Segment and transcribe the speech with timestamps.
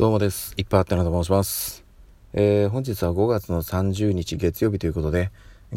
[0.00, 0.54] どうもです。
[0.56, 1.84] いっぱいあってなと申します。
[2.32, 5.30] えー、本日は5月の30日月曜日ということで、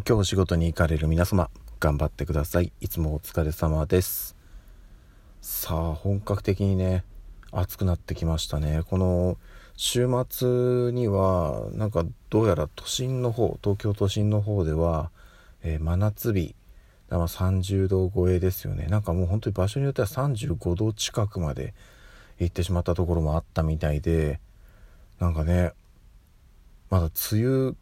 [0.08, 1.50] 今日仕事に行かれる皆様、
[1.82, 2.72] 頑張ってください。
[2.80, 4.38] いつもお疲れ様です。
[5.42, 7.04] さあ、本格的にね、
[7.52, 8.84] 暑くなってきましたね。
[8.90, 9.38] この
[9.76, 15.12] 週末には、なんかどうやら都心の方、東京都心の方では、
[15.64, 16.56] えー、真夏日、
[17.10, 18.86] だから30度超えですよね。
[18.86, 21.74] なんかもう本当に場所によっては35度近くまで
[22.40, 24.40] 行ってしまったところもあったみたいで
[25.20, 25.72] なんかね
[26.90, 27.76] まだ梅雨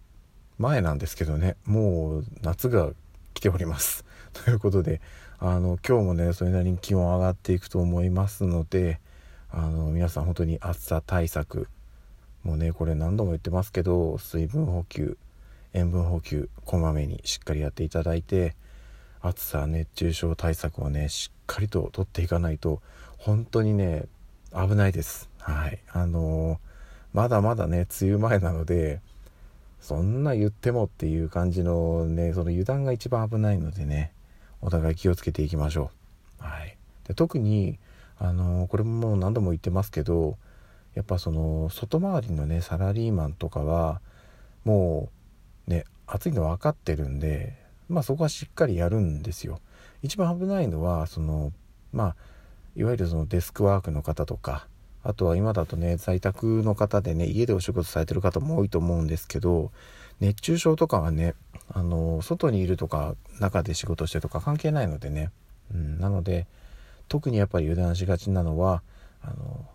[0.58, 2.92] 前なんですけどねもう夏が
[3.34, 4.06] 来ております。
[4.34, 5.02] ということで
[5.40, 9.00] あの今日もねそれなりに気温上がっていくと思いますので
[9.50, 11.68] あの皆さん本当に暑さ対策
[12.44, 15.18] もうねこれ何度も言ってますけど水分補給
[15.74, 18.56] 塩分補給こまめにしっかりやっていただいて
[19.22, 22.82] 暑さ熱中症対策をねしっかりと取っていかないと
[23.18, 24.06] 本当にね
[24.54, 25.30] 危ないです。
[25.40, 25.80] はい。
[25.92, 26.58] あのー、
[27.14, 29.02] まだまだね、梅雨前なので、
[29.80, 34.14] そんな言ってもっていう感じのね、その油断が一番危ないのでね、
[34.62, 35.92] お互い気をつけていきましょ
[36.40, 36.44] う。
[36.44, 36.78] はい。
[37.08, 37.80] で特に、
[38.20, 40.38] あのー、これももう何度も言ってますけど、
[40.94, 44.02] やっぱその、外回りのね、サラリーマンとかは、
[44.66, 45.10] も
[45.68, 47.56] う、ね、暑いの分かってるんで、
[47.88, 49.60] まあそこはしっかりやるんですよ。
[50.02, 51.54] 一番危ないのは、その、
[51.94, 52.16] まあ、
[52.76, 54.68] いわゆるそのデスクワークの方とか
[55.04, 59.72] あとは今だとね在宅の方でね家でお仕事されてる方も多いと思うんですけど
[60.20, 61.34] 熱中症とかはね
[61.74, 65.32] あの外にいるとか中で仕事してとか関係ないのでね、
[65.74, 66.48] うん、なので
[67.08, 68.84] 特にやっぱり油断しがちなのは
[69.22, 69.66] あの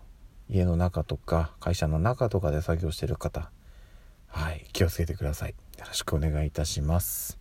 [0.49, 3.51] 家の中とか会社の中とかで作業してる方。
[4.27, 5.51] はい気をつけてください。
[5.51, 7.39] よろしくお願いいたします。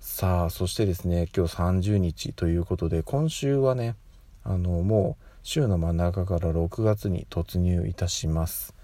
[0.00, 3.94] さあそしてですね今日30日ということで今週はね
[4.44, 8.74] あのもう週の真ん中から6月に突入いたします。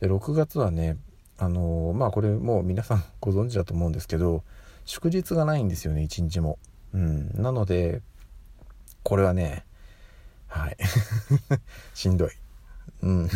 [0.00, 0.96] で6月はね
[1.38, 4.42] あのまあこれもう皆さんご存知だと思うんですけど
[4.84, 6.58] 祝日がないんですよね一日も。
[6.94, 7.30] うん。
[7.42, 8.02] なので
[9.02, 9.64] これはね
[10.48, 10.76] はい。
[11.94, 12.30] しんどい。
[13.02, 13.28] うん。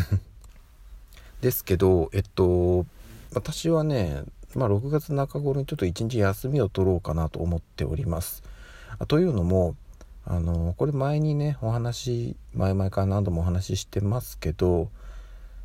[1.40, 2.86] ですけどえっと
[3.34, 4.22] 私はね
[4.54, 8.42] まあ6月中頃にちょっと一日休みを取ろうかなと思っております。
[9.08, 9.76] というのも
[10.28, 14.90] あのこれ前にねお話前々から何度もお話ししてますけど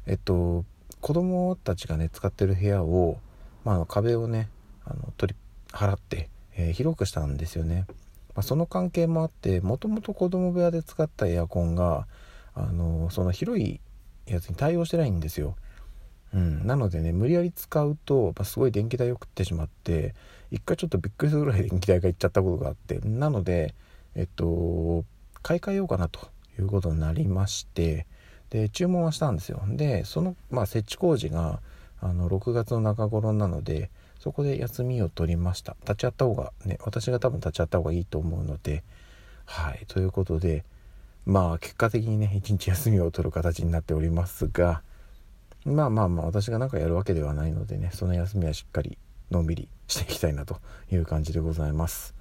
[0.06, 0.64] えっと
[1.02, 3.18] 子供たちがね使ってる部屋を、
[3.66, 4.50] まあ、壁をね
[4.86, 5.40] あの取り
[5.72, 7.86] 払って、えー、広くしたんですよね、
[8.36, 12.06] まあ、その関係もあってもともと子供部屋で使ったエアコンが
[12.54, 13.82] あのその広い
[14.28, 15.56] やつに対応してないんですよ。
[16.34, 20.14] うん、なのでね無理やり使うと、まあ、すごい電気代を食ってしまって
[20.50, 23.76] 一回ちょっとびっくりするぐらい電気代がいっちゃったことがあってなので
[24.16, 25.06] えっと
[25.42, 26.30] 買い替えようかなと
[26.60, 28.06] いうことになりまして
[28.50, 29.62] で注文はしたんですよ。
[29.68, 31.62] でその、まあ、設置工事が
[32.02, 33.90] あの6月の中頃なので
[34.20, 35.76] そこで休みを取りました。
[35.82, 38.84] 立ち会った方がね私が多分立ち会った方がいいと思うので
[39.46, 40.64] はいということで
[41.26, 44.82] まあ結果的にね一日休みを取る形になっておりますが
[45.66, 48.98] まあまあまあ私が何かやるわけではないのでねその休みはしっかり
[49.30, 50.58] のんびりしていきたいなと
[50.92, 52.21] いう感じでございます。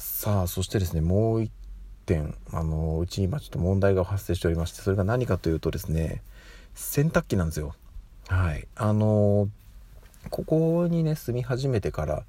[0.00, 1.52] さあそしてですねもう一
[2.06, 6.22] 点あのうち今ちょっと問題が発生しておりましてそれが何かというとですね
[6.74, 7.74] 洗濯機なんですよ。
[8.28, 8.66] はい。
[8.76, 9.50] あの
[10.30, 12.22] ここにね住み始めてから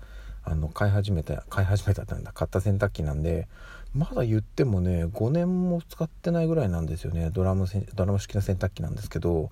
[0.44, 3.48] あの買い始めた買い始めたってなんだ買った洗濯機なんで
[3.96, 7.30] まだ言ってもね5年も使ってないぐらいなんですよね。
[7.30, 9.50] ドラムドラム式の洗濯機なんですけど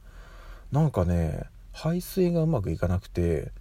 [0.74, 3.53] なんかね排水がうまくいかなくて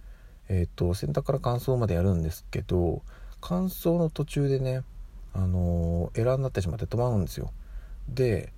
[0.49, 3.03] えっ、ー、と洗濯から乾燥までやるんですけど
[3.41, 4.83] 乾燥の途中でね
[5.33, 7.51] あのエラーになってしまって止まるんですよ。
[8.07, 8.51] で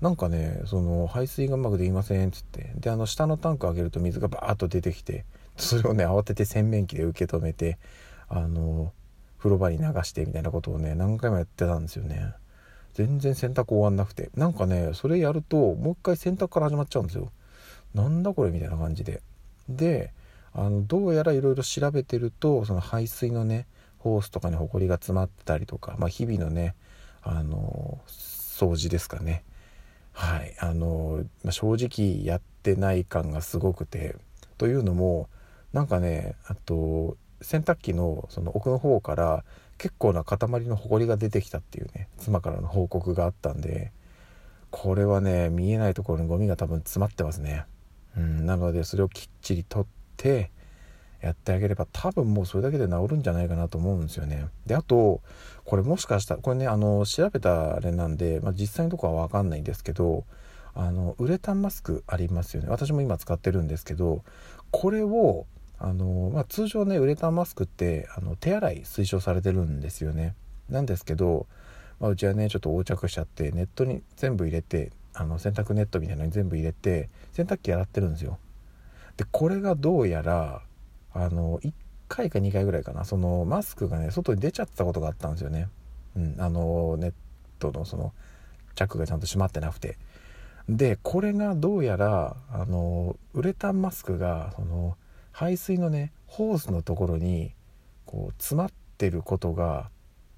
[0.00, 2.72] なんかねその排水がうまくできませんっつって。
[2.76, 5.24] であの下のタンク開けると水がバーッと出てきて
[5.56, 7.78] それをね慌てて洗面器で受け止めて
[8.28, 8.92] あの
[9.38, 12.32] 風呂場に流してみたいなことをね何回もやってたんですよね。
[12.94, 14.30] 全然洗濯終わんなくて。
[14.34, 17.30] なんかねそれやるともう一回洗濯から始まっちゃうんですよ。
[17.94, 19.22] なんだこれみたいな感じで。
[19.68, 20.12] で
[20.52, 23.66] あのどうやらいろいろ調べてるとその排水のね
[24.06, 26.76] ホースとかにほこりが詰まってたりとか、まあ、日々のね
[27.22, 29.42] あの掃除ですかね。
[30.12, 30.54] はい。
[30.60, 34.16] あの、まあ、正直やってない感がすごくて
[34.58, 35.28] というのも
[35.72, 39.44] なんかねあと洗濯機のその奥の方から
[39.76, 43.92] 結構な塊のほこりが出てきたっていうね妻からの報告があったんで
[44.70, 47.64] これはね見えないところにゴミが多分詰まってますね。
[48.16, 48.46] うん。
[48.46, 50.50] なのでそれをきっちり取って
[51.26, 54.46] やってあげれば多分もうそれだけで治るんじゃないかなと思うんですよね。
[54.66, 55.20] であと
[55.64, 60.24] これもしかしたらこれねあの調べたあれなんで、まあ、実際のとこは分かんないんですけど
[60.74, 62.68] あのウレタンマスクありますよね。
[62.68, 64.22] 私も今使ってるんですけど
[64.70, 65.46] これを
[65.78, 70.34] あの、まあ、通常ねウレタンマスクってあの手洗い推奨されてるんですよね。
[70.68, 71.46] なんですけど、
[72.00, 78.38] まあ、うちはねちょっと横着しちゃってネットに全部入れてあの洗濯ネットみたいなのに全部入れて洗濯機洗ってるんですよ。
[79.16, 80.62] でこれがどうやら
[81.16, 81.72] あの1
[82.08, 83.04] 回か2回ぐらいかな。
[83.04, 85.68] そのマスクがね外に出ちゃったことがあったんですよね。
[86.16, 87.12] うんあのネッ
[87.58, 88.12] トのその
[88.74, 89.98] チャックがちゃんと閉まってなくて。
[90.68, 94.96] でこれがどうやらあのウレタンマスクがその
[95.30, 97.52] 排水のねホースのところに
[98.04, 99.90] こう詰まってることが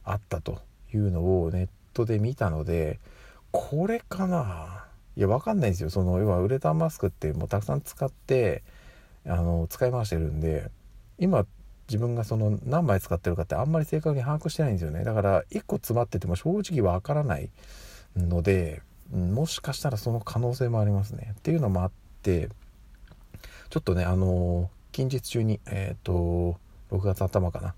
[0.05, 0.61] あったと
[0.93, 3.01] いうのをネットで見たので
[3.53, 4.85] これかな。
[5.17, 5.91] いやわかんないんですよ。
[5.91, 8.63] その要はウレタンマスクってもうたくさん使って
[9.29, 10.71] あの使い回してるんで
[11.19, 11.47] 今
[11.89, 15.05] 自分がその何枚使ってるかってあんまり正確に把握してないんですよね。
[15.05, 17.51] だから1個詰まってても正直わからない
[18.17, 21.35] のでもしかしたらその可能性もありますね。
[21.39, 21.91] っていうのもあっ
[22.23, 22.51] て
[23.71, 26.59] ちょっとねあの近日中にえっ、ー、と
[26.91, 27.75] 6月頭かな。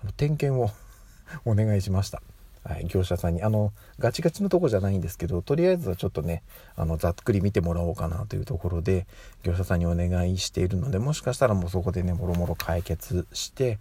[0.00, 0.70] あの点検を
[1.46, 2.22] お願いしました、
[2.64, 6.42] はい、業者さんにあのガチガチのとこじゃないんですけどとりあえずはちょっとね
[6.76, 9.06] あのざっくり見てもらおうかなというところで
[9.42, 13.78] 業者さんにお願いしているのでもしかしたらもうそこでねもろもろ解決して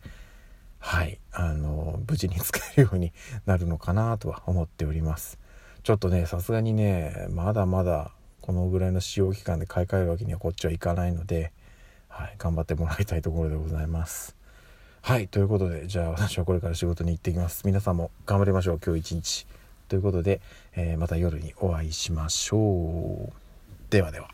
[0.79, 3.13] はいあの無事に使えるように
[3.45, 5.39] なるのかなとは思っております
[5.83, 11.53] ちょっとねさすがにねまだまだこのぐらいの使用期間で買い替えるわけにはこっちはいかないので、
[12.09, 14.35] はい、頑張ってもらいたいところでございます。
[15.05, 17.63] はいということでじゃあ私はこれから仕事に行ってきます。
[17.65, 19.47] 皆さんも頑張りましょう今日一日。
[19.89, 20.39] ということで、
[20.77, 23.33] えー、また夜にお会いしましょう。
[23.89, 24.29] ではでは。